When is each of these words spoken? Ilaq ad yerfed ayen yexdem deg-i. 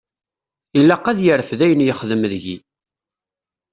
Ilaq 0.79 1.05
ad 1.11 1.19
yerfed 1.25 1.59
ayen 1.65 1.85
yexdem 1.87 2.21
deg-i. 2.31 2.57